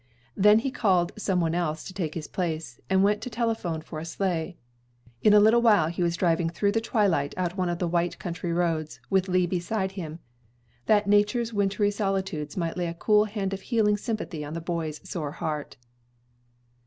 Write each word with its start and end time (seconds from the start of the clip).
Then 0.35 0.57
he 0.57 0.71
called 0.71 1.11
some 1.15 1.39
one 1.41 1.53
else 1.53 1.83
to 1.83 1.93
take 1.93 2.15
his 2.15 2.27
place, 2.27 2.79
and 2.89 3.03
went 3.03 3.21
to 3.21 3.29
telephone 3.29 3.81
for 3.81 3.99
a 3.99 4.03
sleigh. 4.03 4.57
In 5.21 5.31
a 5.31 5.39
little 5.39 5.61
while 5.61 5.89
he 5.89 6.01
was 6.01 6.17
driving 6.17 6.49
through 6.49 6.71
the 6.71 6.81
twilight 6.81 7.35
out 7.37 7.55
one 7.55 7.69
of 7.69 7.77
the 7.77 7.87
white 7.87 8.17
country 8.17 8.51
roads, 8.51 8.99
with 9.11 9.27
Lee 9.27 9.45
beside 9.45 9.91
him, 9.91 10.17
that 10.87 11.05
nature's 11.05 11.53
wintry 11.53 11.91
solitudes 11.91 12.57
might 12.57 12.77
lay 12.77 12.87
a 12.87 12.95
cool 12.95 13.25
hand 13.25 13.53
of 13.53 13.61
healing 13.61 13.95
sympathy 13.95 14.43
on 14.43 14.55
the 14.55 14.59
boy's 14.59 15.07
sore 15.07 15.33
heart. 15.33 15.77